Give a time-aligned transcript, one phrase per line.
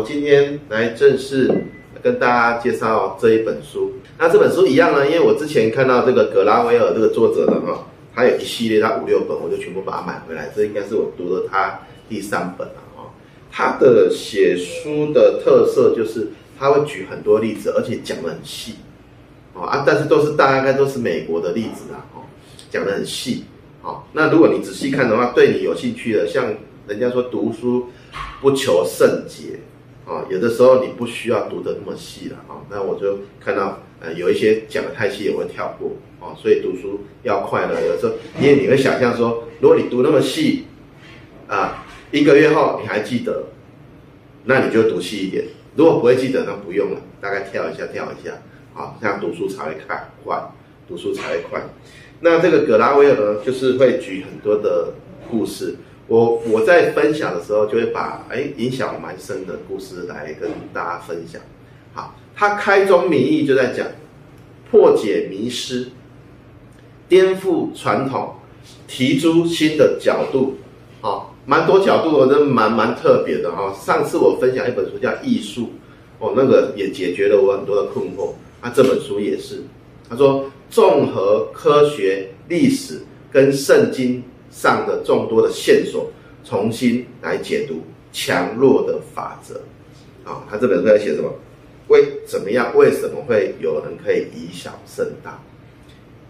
[0.00, 1.46] 我今天来正式
[2.02, 3.92] 跟大家介绍这一本书。
[4.16, 10.50] 那这本书一样呢，因为我之前看到这个格拉威尔这个作者的哈，他有一系列，他五六本，我就全部把它买回来。
[10.56, 11.78] 这应该是我读了他
[12.08, 13.12] 第三本了哈。
[13.52, 16.28] 他的写书的特色就是
[16.58, 18.76] 他会举很多例子，而且讲得很细
[19.52, 22.24] 哦啊，但是都是大概都是美国的例子啊哦，
[22.70, 23.44] 讲得很细。
[23.82, 26.46] 好，那如果你仔细看的话，对你有兴趣的，像
[26.88, 27.90] 人家说读书
[28.40, 29.60] 不求甚解。
[30.10, 37.80] 啊，有的时候你不需要读得那么细了啊，那我就看到呃有一些讲的太细，我会跳过啊，所以读书要快了。
[37.86, 40.64] 有时候因为你会想象说，如果你读那么细
[41.46, 43.44] 啊，一个月后你还记得，
[44.46, 45.44] 那你就读细一点；
[45.76, 48.32] 如果不会记得，那不用了，大概跳一下跳一下
[48.74, 50.42] 啊，这样读书才会快快，
[50.88, 51.62] 读书才会快。
[52.18, 54.94] 那这个葛拉威尔呢，就是会举很多的
[55.30, 55.76] 故事。
[56.10, 61.40] 我我在分享的时候，就会把哎影响我蛮深的故事来跟大家分享。
[61.94, 63.86] 好，他开宗明义就在讲
[64.68, 65.92] 破解迷思，
[67.08, 68.34] 颠覆传统，
[68.88, 70.56] 提出新的角度。
[71.00, 73.72] 好，蛮多角度，我觉得蛮蛮特别的哈。
[73.72, 75.62] 上次我分享一本书叫《艺术》，
[76.18, 78.32] 哦，那个也解决了我很多的困惑。
[78.60, 79.62] 那这本书也是，
[80.08, 84.24] 他说综合科学、历史跟圣经。
[84.50, 86.10] 上的众多的线索，
[86.44, 89.60] 重新来解读强弱的法则。
[90.24, 91.32] 啊，他这本书在写什么？
[91.88, 92.76] 为怎么样？
[92.76, 95.40] 为什么会有人可以以小胜大？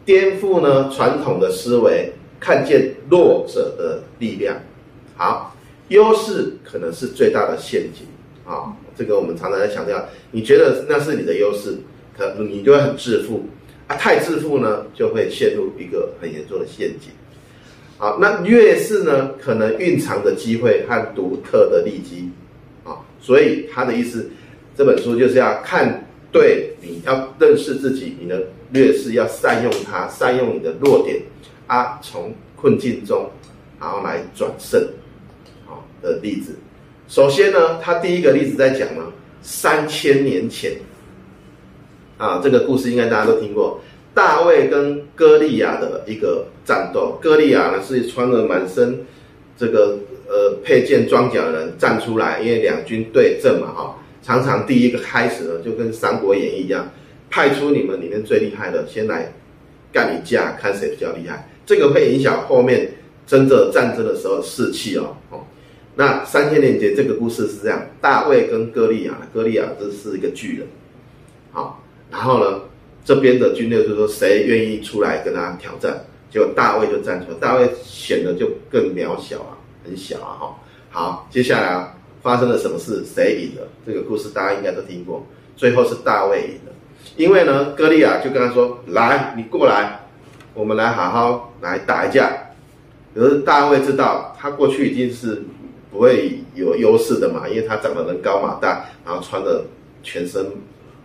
[0.04, 4.56] 颠覆呢传统的思维，看见弱者的力量。
[5.16, 5.54] 好，
[5.88, 8.06] 优势可能是最大的陷阱。
[8.46, 11.76] 啊，这个我们常常在强调，你觉得那是你的优势，
[12.16, 13.44] 可你就会很自负。
[13.86, 17.10] 啊，太自负呢，就会陷入一个很严重的陷阱。
[18.00, 22.30] 好，那劣势呢，可能蕴藏的机会和独特的利基，
[22.82, 24.30] 啊，所以他的意思，
[24.74, 31.20] 这本书就是要看对，你要认识自己，你的劣势要善用它，善用你的弱点，
[31.66, 33.28] 啊，从困境中，
[33.78, 34.82] 然后来转胜，
[35.66, 36.56] 好的例子。
[37.06, 39.12] 首先呢，他第一个例子在讲呢，
[39.42, 40.72] 三千年前，
[42.16, 43.78] 啊，这个故事应该大家都听过。
[44.12, 49.06] 大卫跟歌利亚的一个战斗，歌利亚呢是穿了满身
[49.56, 49.98] 这个
[50.28, 56.90] 呃配件装甲的人站出来，因为两军对阵嘛哈，常常第一个开始呢就跟《三国演义》一样，
[57.30, 59.32] 派出你们里面最厉害的先来
[59.92, 62.90] 干一架，看谁比较厉害，这个会影响后面
[63.26, 65.44] 真正战争的时候士气哦哦。
[65.94, 70.66] 那三千年前这个故事是这样，大卫跟歌利亚，歌利亚这是一个巨人，
[71.52, 72.62] 好，然后呢？
[73.04, 76.04] 这边的军队就说，谁愿意出来跟他挑战？
[76.30, 80.56] 结果大卫就站出来，大卫显得就更渺小啊，很小啊哈。
[80.90, 83.04] 好，接下来啊，发生了什么事？
[83.04, 83.66] 谁赢了？
[83.84, 85.26] 这个故事大家应该都听过。
[85.56, 86.72] 最后是大卫赢了，
[87.16, 90.00] 因为呢，歌利亚就跟他说：“来，你过来，
[90.54, 92.30] 我们来好好来打一架。”
[93.12, 95.42] 可是大卫知道，他过去已经是
[95.90, 99.64] 不会有优势的嘛，因为他长得人高马大，然后穿的
[100.02, 100.44] 全身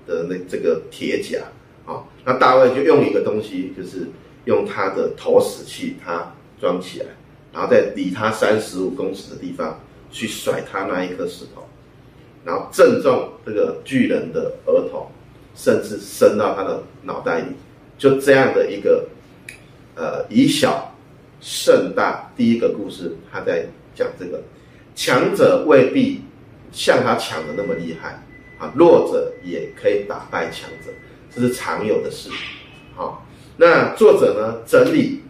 [0.05, 1.39] 的那这个铁甲。
[1.85, 4.07] 好，那大卫就用一个东西，就是
[4.46, 7.06] 用他的投石器，他装起来，
[7.53, 9.79] 然后在离他三十五公尺的地方
[10.12, 11.63] 去甩他那一颗石头，
[12.44, 15.12] 然后正中这个巨人的额头，
[15.53, 17.47] 甚至伸到他的脑袋里，
[17.97, 19.07] 就这样的一个，
[19.96, 20.91] 呃，以小
[21.40, 22.31] 胜大。
[22.35, 24.41] 第一个故事，他在讲这个，
[24.96, 26.22] 强者未必
[26.72, 28.23] 像他强的那么厉害，
[28.57, 30.91] 啊，弱者也可以打败强者。
[31.35, 32.29] 这是常有的事，
[32.96, 33.25] 好，
[33.57, 35.22] 那作者呢整理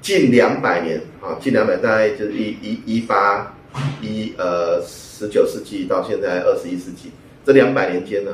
[0.00, 3.54] 近两百年，啊，近两百大概就是一一一八
[4.00, 7.12] 一呃十九世纪到现在二十一世纪
[7.46, 8.32] 这两百年间呢，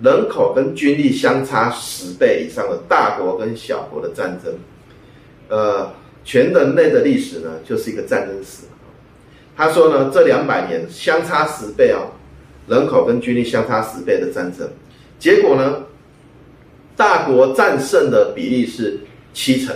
[0.00, 4.54] 人口跟军力相差十倍以上的大国跟小国的战争，
[5.48, 5.92] 呃，
[6.24, 8.62] 全人类的历史呢就是一个战争史。
[9.56, 12.12] 他说呢，这两百年相差十倍哦，
[12.68, 14.70] 人口跟军力相差十倍的战争，
[15.18, 15.82] 结果呢？
[17.00, 19.00] 大国战胜的比例是
[19.32, 19.74] 七成，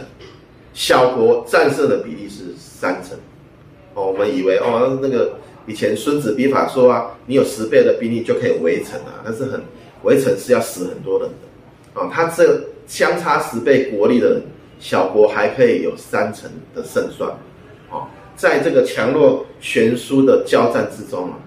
[0.75, 3.17] 小国战胜的比例是三成。
[3.95, 9.63] 哦，我们以为哦，那个以前《孙子兵法》说啊，你有十倍的兵力就可以围城啊，但是很
[10.03, 11.99] 围城是要死很多人的。
[11.99, 14.43] 哦，他这相差十倍国力的人，
[14.79, 17.31] 小国还可以有三成的胜算。
[17.91, 18.07] 哦，
[18.37, 21.39] 在这个强弱悬殊的交战之中啊，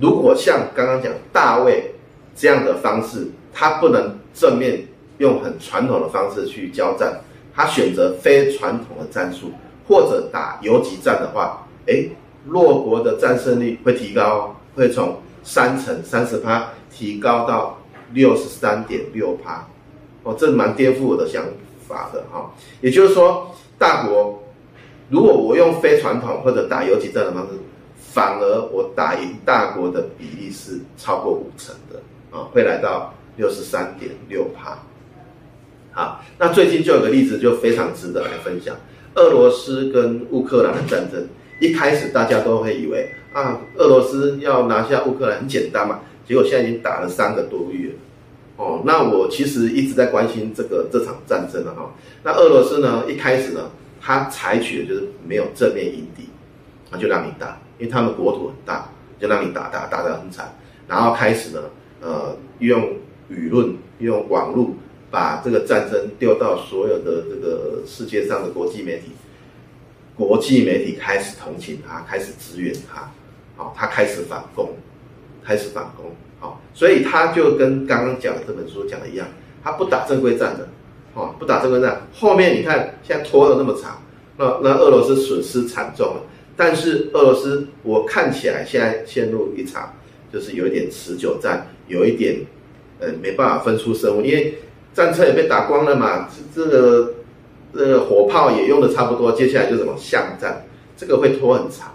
[0.00, 1.94] 如果像刚刚讲大卫
[2.34, 4.86] 这样的方式，他不能正面。
[5.20, 7.20] 用很传统的方式去交战，
[7.54, 9.52] 他选择非传统的战术，
[9.86, 12.10] 或者打游击战的话，诶，
[12.46, 17.78] 弱国的战胜率会提高，会从三成三十趴提高到
[18.14, 19.66] 六十三点六趴，
[20.22, 21.44] 哦，这蛮颠覆我的想
[21.86, 22.50] 法的哈。
[22.80, 24.42] 也就是说，大国
[25.10, 27.52] 如果我用非传统或者打游击战的方式，
[27.98, 32.00] 反而我打赢大国的比例是超过五成的
[32.30, 34.78] 啊，会来到六十三点六趴。
[35.92, 38.76] 啊，那最近就有个例子就非常值得来分享，
[39.16, 41.26] 俄罗斯跟乌克兰的战争，
[41.60, 47.90] 一开始大家都会以为啊，俄罗斯要拿下乌克兰很简单嘛，结果现在已经打了三个多月，
[48.56, 51.92] 哦，那我其实一直在关心这个这场战争了哈，
[52.22, 53.70] 那俄罗斯呢，一开始呢，
[54.00, 56.28] 他采取的就是没有正面迎敌，
[56.90, 58.88] 啊就让你打，因为他们国土很大，
[59.18, 60.54] 就让你打打打得很惨，
[60.86, 61.60] 然后开始呢，
[62.00, 62.80] 呃，用
[63.28, 64.70] 舆论用网络。
[65.10, 69.10] 把这个战争丢到所有的这个世界上的国际媒体，
[70.14, 73.10] 国际媒体开始同情他，开始支援他，
[73.56, 74.70] 好，他开始反攻，
[75.44, 79.26] 开始反攻，好，所以他就跟刚刚讲的这本书讲的一样，
[79.64, 80.68] 他不打正规战的，
[81.14, 84.00] 哦，不打正规战，后面你看现在拖了那么长，
[84.36, 86.22] 那那俄罗斯损失惨重了，
[86.56, 89.96] 但是俄罗斯我看起来现在陷入一场
[90.32, 92.36] 就是有一点持久战，有一点
[93.00, 94.54] 呃没办法分出胜负，因为。
[94.92, 97.14] 战车也被打光了嘛，这这个
[97.72, 100.66] 这个火炮也用的差不多，接下来就什么巷战，
[100.96, 101.94] 这个会拖很长，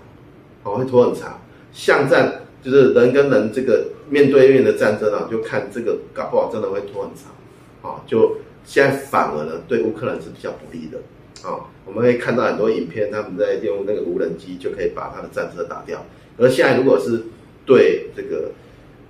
[0.64, 1.42] 哦，会拖很长。
[1.74, 11.00] 巷战就是人跟人这个面对面的战争啊，就看这个搞不好真的会拖很长，啊，就现在反而呢对乌克兰是比较不利的，
[11.48, 16.06] 啊，我们会看到很多影片，他们在用那个无人机就可以把他的战车打掉，
[16.38, 17.24] 而现在如果是
[17.66, 18.52] 对这个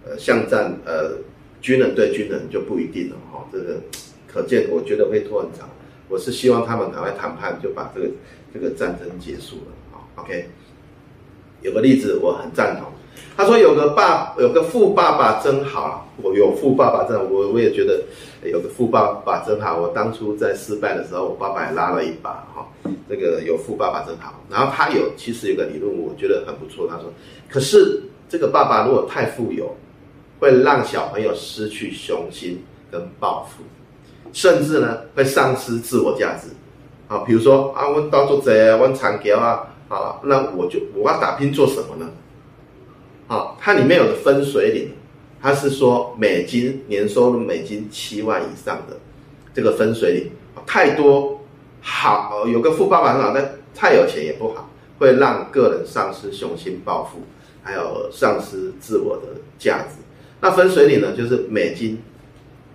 [0.06, 1.18] 呃巷战呃。
[1.66, 3.82] 军人对军人就不一定了哈，这个
[4.32, 5.68] 可见，我觉得会拖很长。
[6.08, 8.08] 我是希望他们赶快谈判，就把这个
[8.54, 9.72] 这个战争结束了。
[9.92, 10.48] 好，OK。
[11.64, 12.86] 有个例子我很赞同，
[13.36, 18.00] 他说有个爸有个富爸爸真好，我有富爸爸真好，我我也觉得
[18.44, 19.82] 有个富爸爸真好。
[19.82, 22.68] 我当初在失败的时候，我爸爸也拉了一把哈，
[23.10, 24.40] 这个有富爸爸真好。
[24.52, 26.88] 然后他有其实有个理论，我觉得很不错。
[26.88, 27.12] 他说，
[27.50, 29.76] 可是这个爸爸如果太富有。
[30.46, 33.64] 会让小朋友失去雄心跟抱负，
[34.32, 36.50] 甚至呢会丧失自我价值。
[37.08, 42.12] 啊，比如说啊，我到做贼，我长桥啊，啊，那我就我要打拼做什么呢？
[43.28, 44.92] 啊，它里面有个分水岭，
[45.42, 48.98] 它是说美金年收入美金七万以上的
[49.52, 50.32] 这个分水岭，
[50.68, 51.42] 太多
[51.82, 54.70] 好，有个富爸爸很好，但太有钱也不好，
[55.00, 57.18] 会让个人丧失雄心抱负，
[57.64, 60.05] 还有丧失自我的价值。
[60.42, 61.98] 那分水岭呢，就是美金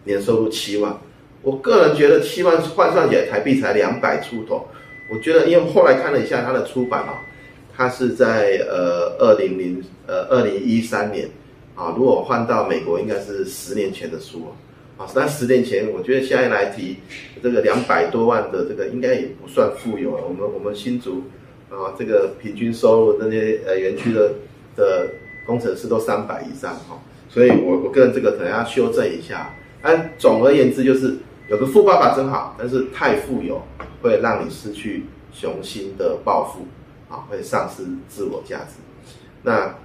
[0.05, 0.99] 年收入七万，
[1.43, 4.67] 我个人觉得七万换算起来台币才两百出头。
[5.13, 7.21] 我觉得，因为后来看了一下它的出版啊，
[7.77, 11.29] 它是在呃二零零呃二零一三年
[11.75, 14.47] 啊，如果换到美国，应该是十年前的书
[14.97, 15.07] 啊。
[15.15, 16.97] 那十年前，我觉得现在来提
[17.43, 20.25] 这个两百多万的这个，应该也不算富有了。
[20.25, 21.25] 我们我们新竹
[21.71, 24.33] 啊，这个平均收入那些呃园区的
[24.77, 25.09] 的
[25.45, 27.01] 工程师都三百以上哈。
[27.33, 29.55] 所以我，我个人这个可能要修正一下。
[29.81, 31.17] 但总而言之，就是
[31.49, 33.63] 有个富爸爸真好，但是太富有
[34.03, 36.67] 会让你失去雄心的抱负，
[37.09, 38.75] 啊，会丧失自我价值。
[39.45, 39.77] 那，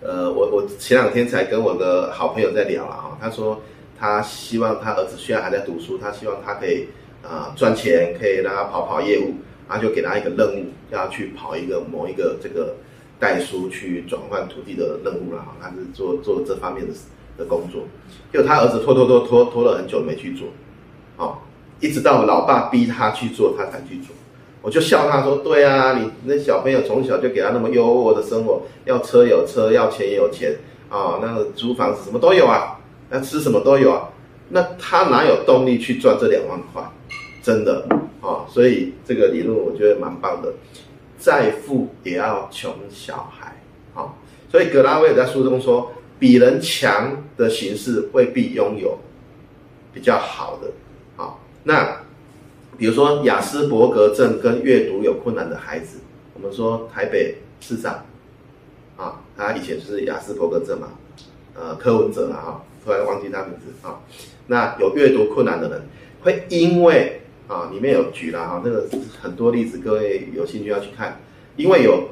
[0.00, 3.60] 呃，我我前两天才跟我的好朋友在聊了啊，他说
[3.98, 6.86] 他希望他儿子虽然还在读书，他希望他可以
[7.22, 9.34] 啊、赚钱，可以让他跑跑业务，
[9.68, 12.76] 然后就给他一个任务，要去跑一个某一个这个。
[13.18, 16.94] 代书去转换土地的任务了哈，他是做做这方面的
[17.36, 17.82] 的工作，
[18.32, 20.48] 就他儿子拖拖拖拖拖了很久没去做，
[21.16, 21.38] 哦，
[21.80, 24.14] 一直到老爸逼他去做，他才去做。
[24.60, 30.52] 我就笑他说：“对啊，你那小朋友从小就给他那么优渥的生活，要车有车，要钱有钱
[30.88, 32.76] 啊，那个租房子什么都有啊，
[33.08, 34.08] 那吃什么都有啊，
[34.48, 36.82] 那他哪有动力去赚这两万块？
[37.40, 37.86] 真的
[38.20, 40.52] 啊，所以这个理论我觉得蛮棒的。”
[41.18, 43.60] 再富也要穷小孩，
[43.92, 44.16] 好，
[44.50, 48.98] 所以格拉威尔在书中说，比人强的形式未必拥有
[49.92, 50.70] 比较好的，
[51.16, 52.02] 好，那
[52.76, 55.98] 比如说雅斯伯格症跟阅读有困难的孩子，
[56.34, 58.04] 我们说台北市长，
[58.96, 60.88] 啊，他以前是雅斯伯格症嘛，
[61.54, 63.98] 呃，柯文哲嘛，哈，突然忘记他名字啊，
[64.46, 65.82] 那有阅读困难的人
[66.22, 67.22] 会因为。
[67.48, 68.86] 啊，里面有举了哈，那个
[69.20, 71.18] 很多例子，各位有兴趣要去看，
[71.56, 72.08] 因为有，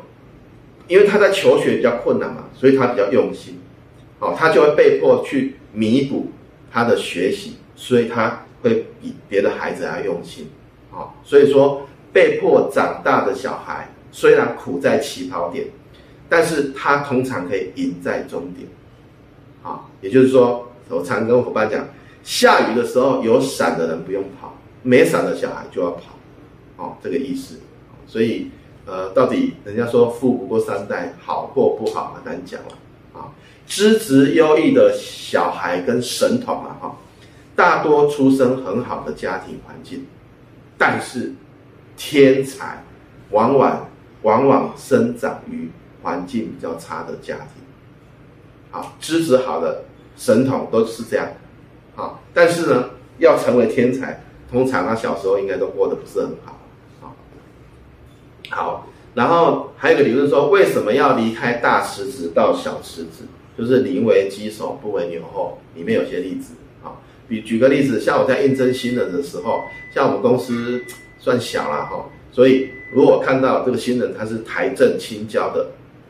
[0.89, 3.59] 因为他在求学比较困难嘛，所以他比较用心，
[4.19, 6.31] 哦，他就会被迫去弥补
[6.73, 10.49] 他的学习，所以他会比别的孩子还要用心，
[10.91, 15.67] 哦，所以说被迫长大的小孩虽然苦在起跑点，
[16.31, 18.67] 但是他通常可以赢在终点，
[19.63, 21.87] 啊，也就是说，我常跟伙伴讲，
[22.25, 26.03] 下雨的时候有伞的人不用跑，没伞的小孩就要跑，
[26.77, 27.57] 哦，这个意思。
[28.07, 28.51] 所以，
[28.87, 32.79] 呃，到底人家说富不过三代，好或不好很难讲了，
[33.13, 33.35] 啊，
[33.67, 36.97] 资质优异的小孩跟神童啊，哈，
[37.57, 40.07] 大多出生很好的家庭环境，
[40.79, 41.33] 但是
[41.97, 42.85] 天才
[43.31, 43.89] 往往
[44.23, 45.69] 往往生长于。
[46.03, 47.47] 环境比较差的家庭，
[48.71, 49.83] 好，资质好的
[50.17, 51.27] 神童都是这样，
[51.97, 56.61] 好，但是呢，要成为天才，通常他小时候应该都过得不是很好，
[57.01, 57.17] 好，
[58.51, 63.25] 好，然后还有一个理论说，为什么要离开大池子到小池子？
[63.57, 70.83] 就是宁为鸡首不为牛后，里面有些例子，啊，比举个例子，像我在应征新人的时候，像我们公司
[71.19, 75.69] 算小了哈，所以如果看到这个新人他是台正清交的。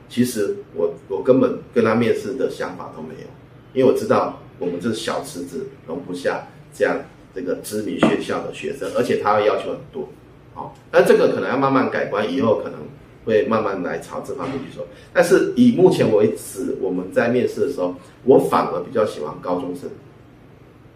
[0.09, 3.26] 其实我我根本跟他面试的想法都没有，
[3.75, 6.97] 因为我知道我们这小池子容不下这样
[7.37, 10.09] 这个知名学校的学生，而且他会要求很多，
[10.55, 12.78] 好，那这个可能要慢慢改观，以后可能
[13.26, 14.87] 会慢慢来朝这方面去说。
[15.12, 19.90] 但是以目前为止，我们在面试的时候，我反而比较喜欢高中生，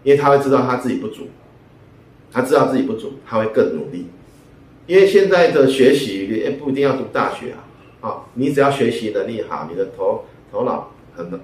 [0.01, 1.27] 因为他会知道他自己不足，
[2.31, 4.07] 他知道自己不足，他会更努力，
[4.87, 7.67] 因为现在的学习也不一定要读大学啊。
[8.01, 11.39] 啊，你只要学习能力好，你的头头脑很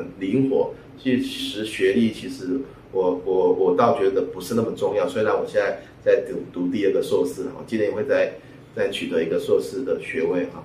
[0.00, 2.58] 很灵活，其实学历其实
[2.90, 5.06] 我我我倒觉得不是那么重要。
[5.06, 8.32] 虽然我现在在读读第二个硕士，我今年会再
[8.74, 10.64] 再取得一个硕士的学位哈。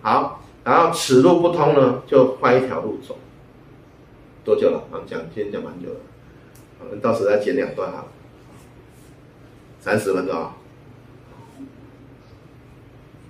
[0.00, 3.18] 好，然后此路不通呢，就换一条路走。
[4.42, 4.82] 多久了？
[4.90, 6.00] 我们讲今天讲蛮久了，
[6.80, 8.06] 我们到时再剪两段哈，
[9.80, 10.50] 三十分钟。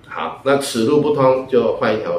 [0.06, 2.12] 好，那此路不通就换一条，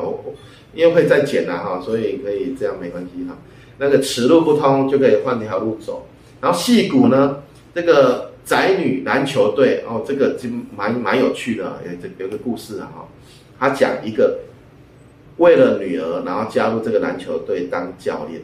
[0.73, 3.37] 因为会再剪了哈，所以可以这样没关系哈。
[3.77, 6.07] 那个此路不通就可以换条路走。
[6.41, 11.79] 然后矽谷呢，这个宅女篮球队哦，这个就蛮蛮有趣的，
[12.17, 13.07] 有有个故事啊哈。
[13.59, 14.39] 他讲一个
[15.37, 18.41] 为了女儿，然后加入这个篮球队当教练，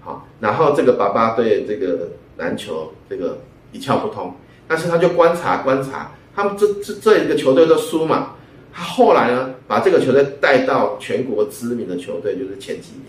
[0.00, 2.08] 好，然后这个爸爸对这个
[2.38, 3.38] 篮球这个
[3.72, 4.34] 一窍不通，
[4.66, 8.34] 但是他就观察观察，他们这这这一个球队都输嘛。
[8.78, 13.06] 他后来呢，把这个球队带到全国知名的球队，就是前几名。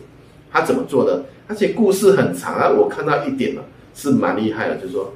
[0.52, 1.24] 他怎么做的？
[1.48, 3.62] 而且故事很长啊，我看到一点了，
[3.94, 5.14] 是蛮厉害的，就是说，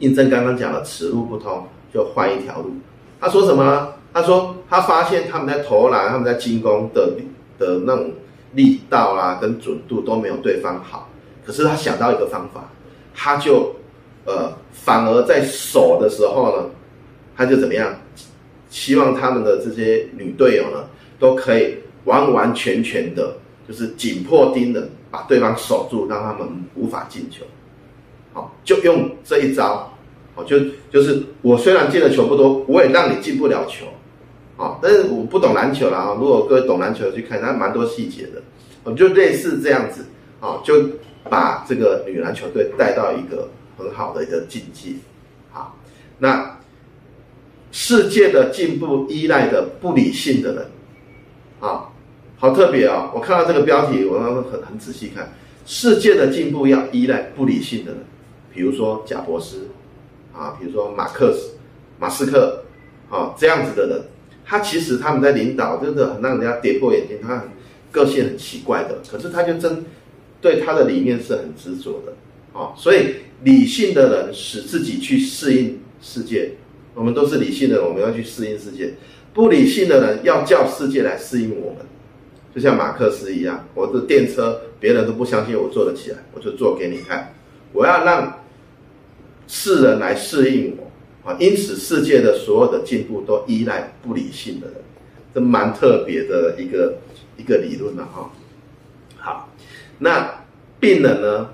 [0.00, 2.72] 应征刚刚讲了，此路不通就换一条路。
[3.20, 3.86] 他说什么呢？
[4.12, 7.12] 他说他发现他们在投篮、他们在进攻的
[7.56, 8.10] 的那种
[8.54, 11.08] 力道啊，跟准度都没有对方好。
[11.44, 12.68] 可是他想到一个方法，
[13.14, 13.72] 他就
[14.24, 16.64] 呃，反而在守的时候呢，
[17.36, 17.94] 他就怎么样？
[18.76, 20.86] 希望他们的这些女队友呢，
[21.18, 23.34] 都可以完完全全的，
[23.66, 27.42] 就是紧迫盯人，把对方守住，让他们无法进球。
[28.34, 29.90] 好，就用这一招，
[30.34, 33.86] 好，就就是我虽然进的球不多，我也让你进不了球。
[34.58, 36.14] 好，但是我不懂篮球了啊。
[36.20, 38.42] 如果各位懂篮球去看，它蛮多细节的。
[38.84, 40.04] 我们就类似这样子，
[40.38, 40.74] 啊，就
[41.30, 44.90] 把这个女篮球队带到一个很好的一个境界。
[45.50, 45.74] 好，
[46.18, 46.55] 那。
[47.78, 50.66] 世界的进步依赖的不理性的人，
[51.60, 51.92] 啊，
[52.38, 53.12] 好特别啊！
[53.14, 55.34] 我看到这个标题，我要很很仔细看。
[55.66, 58.00] 世界的进步要依赖不理性的人，
[58.50, 59.68] 比如说贾伯斯，
[60.32, 61.50] 啊，比如说马克思、
[61.98, 62.64] 马斯克，
[63.10, 64.04] 啊，这样子的人，
[64.42, 67.18] 他其实他们在领导，真的很让人家跌破眼镜。
[67.20, 67.48] 他很
[67.92, 69.84] 个性很奇怪的，可是他就真
[70.40, 76.52] 对他的理念是很执着的，啊，所以理性的人使自己去适应世界。
[76.96, 78.94] 我们都是理性的，我们要去适应世界；
[79.34, 81.84] 不理性的人要叫世界来适应我们。
[82.54, 87.34] 就像马克思一样，我的电车别人都不相信我做得起来，我就做给你看。
[87.74, 88.40] 我要让
[89.46, 91.36] 世人来适应我啊！
[91.38, 94.76] 因此，世界的所有的进步都依赖不理性的人，
[95.34, 96.96] 这蛮特别的一个
[97.36, 98.32] 一个理论了哈。
[99.18, 99.52] 好，
[99.98, 100.44] 那
[100.80, 101.50] 病人呢？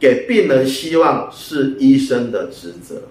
[0.00, 3.02] 给病人希望是医生的职责。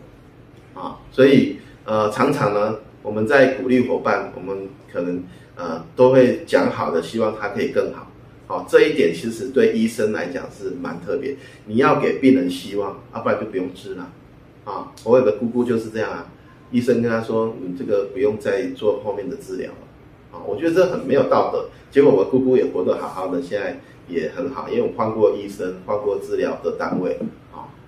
[0.78, 5.24] 啊，所以呃，常常呢，我们在鼓励伙伴，我们可能
[5.56, 8.12] 呃都会讲好的，希望他可以更好。
[8.46, 11.36] 好，这一点其实对医生来讲是蛮特别。
[11.66, 14.10] 你要给病人希望，啊，不然就不用治了。
[14.66, 16.28] 啊，我有个姑姑就是这样啊，
[16.72, 20.38] 医生跟他说，你这个不用再做后面的治疗了。
[20.38, 21.70] 啊，我觉得这很没有道德。
[21.90, 27.18] 结果我姑姑也活得好好的，现在也很好，因为我换过医生，换过治疗的单位。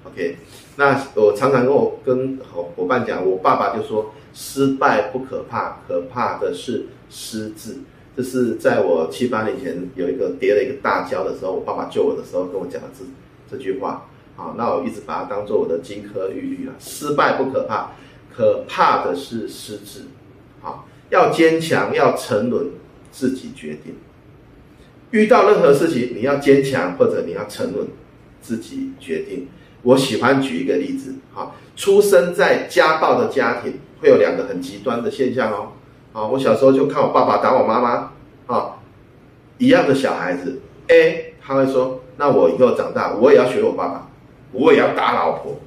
[0.05, 0.37] OK，
[0.77, 7.79] 那我常常跟我跟伙伴讲，我爸爸就说，失败不可怕，可怕的是失智。
[8.15, 13.03] 这是在我七八年前有一个跌了一个大跤的时候，我爸爸救我的时候跟我讲的这
[13.51, 14.05] 这句话。
[14.35, 16.73] 好，那我一直把它当做我的金科玉律了。
[16.79, 17.91] 失败不可怕，
[18.33, 20.03] 可怕的是失智。
[20.61, 22.67] 好，要坚强，要沉稳，
[23.11, 23.95] 自己决定。
[25.11, 27.87] 遇到任何事情，你要坚强或者你要沉稳，
[28.41, 29.47] 自己决定。
[29.83, 35.71] 我喜欢举一个例子，哈，出生在家暴的家庭会有两个很极端的现象哦，
[36.13, 38.11] 啊，我小时候就看我爸爸打我妈妈，
[38.47, 38.75] 啊，
[39.57, 44.09] 一样的小孩子，A 他会说，那我以后长大我也要学我爸爸，
[44.51, 45.59] 我也要打老婆，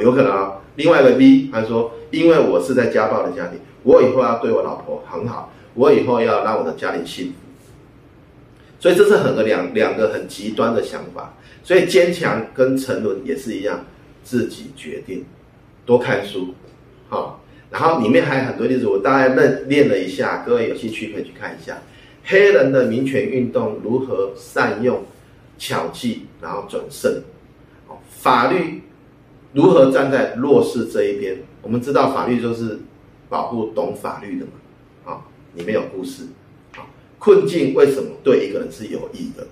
[0.00, 0.52] 有可能啊。
[0.76, 7.32] 另外一个 B 他说，因为我是在家暴的家庭，我以后要对我老婆很好，我以后要让我的家庭幸福。
[8.78, 11.32] 所以这是很个两两个很极端的想法，
[11.66, 13.84] 所以坚强跟沉沦也是一样，
[14.22, 15.24] 自己决定，
[15.84, 16.54] 多看书，
[17.08, 17.42] 好，
[17.72, 21.82] 然后里面还有很多例子，我大概认练了一下，各位有兴趣可以去看一下，
[22.22, 25.02] 黑人的民权运动如何善用
[25.58, 27.20] 巧计，然后转胜，
[27.88, 28.82] 哦法律
[29.52, 31.36] 如何站在弱势这一边？
[31.62, 32.78] 我们知道法律就是
[33.28, 34.52] 保护懂法律的嘛，
[35.04, 35.20] 啊，
[35.54, 36.22] 里面有故事。
[36.76, 36.86] 啊
[37.18, 39.44] 困境为什么对一个人是有益的？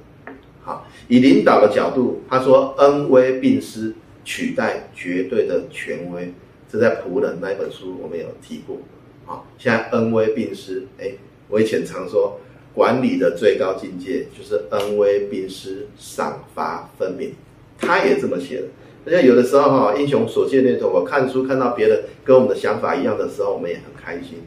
[0.65, 3.95] 好，以领导的角度，他说恩威并施，
[4.25, 6.33] 取代绝对的权威。
[6.73, 8.79] 这在仆人那一本书我们有提过。
[9.27, 11.13] 好，现在恩威并施，哎，
[11.49, 12.41] 我以前常说
[12.73, 17.33] 管理的最高境界就是恩威并施，赏罚分明。
[17.79, 18.67] 他也这么写的。
[19.07, 20.91] 而且有的时候哈，英雄所见略同。
[20.91, 24.39] 我看书看到别人跟我们的想法一样的时候，我们也很开心。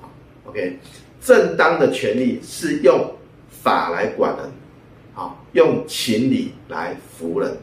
[0.00, 0.10] 好
[0.46, 0.78] ，OK。
[1.22, 3.14] 正当的权利是用
[3.48, 4.50] 法来管人，
[5.20, 7.58] 好，用情理来服人，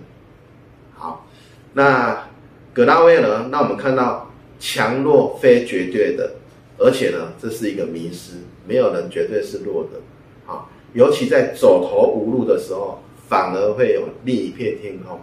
[0.94, 1.26] 好。
[1.74, 2.30] 那
[2.72, 3.48] 葛拉威呢？
[3.50, 6.36] 那我们看到强弱非绝对的，
[6.78, 8.34] 而且呢，这是一个迷失，
[8.68, 10.00] 没有人绝对是弱的，
[10.46, 10.70] 好。
[10.94, 15.20] 尤其在走投无路的时候，反而会有另一片天空，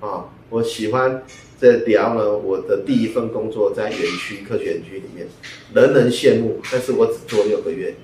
[0.00, 0.24] 啊。
[0.48, 1.22] 我喜欢
[1.58, 5.26] 在聊呢，我的第一份工作在园区科学园区里面，
[5.74, 7.94] 人人羡慕，但是我只做六个月，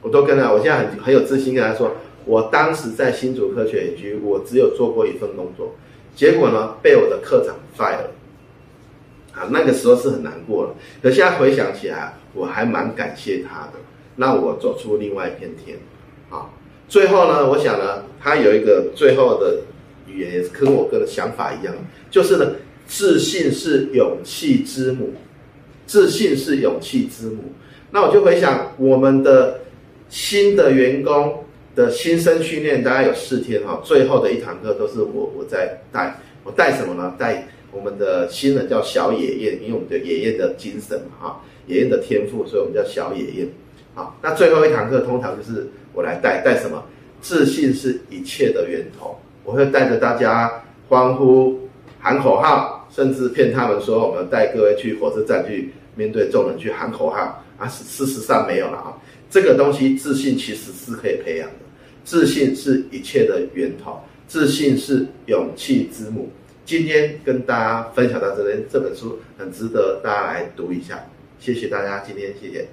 [0.00, 1.92] 我都跟他，我现在很很有自信跟他说，
[2.24, 5.74] 我当时在新竹科学园区，我只有做过一份工作，
[6.14, 8.10] 结果呢，被我的科长 fire 了，
[9.32, 13.74] 啊，那个时候是很难过了，可现在回想起来，我还蛮感谢他的，
[14.16, 15.78] 让我走出另外一片天，
[16.30, 16.50] 啊，
[16.88, 19.60] 最后呢，我想呢，他有一个最后的。
[20.10, 21.74] 语言也是跟我个人的想法一样，
[22.10, 22.52] 就是呢，
[22.86, 25.12] 自信是勇气之母，
[25.86, 27.52] 自信是勇气之母。
[27.90, 29.60] 那我就回想我们的
[30.08, 37.14] 新的员工的新生训练，大概有四天哈，最后的一堂课都是我我在带，我带什么呢？
[37.18, 43.48] 带我们的新人叫小野燕，因为我们的野燕的精神哈，野燕的天赋，所以我们叫小野燕。
[43.94, 46.82] 好，那最后一堂课通常就是我来带，带什么？
[47.20, 49.18] 自信是一切的源头。
[49.44, 57.66] 我会带着大家欢呼、喊口号，甚至骗他们说我们带各位去火车站去面对众人去喊口号啊！
[57.66, 58.96] 事实上没有了啊！
[59.30, 61.54] 这个东西自信其实是可以培养的，
[62.04, 66.30] 自信是一切的源头，自信是勇气之母。
[66.64, 71.04] 今天跟大家分享到这边，这本书很值得大家来读一下。
[71.38, 72.68] 谢谢大家，今天谢谢。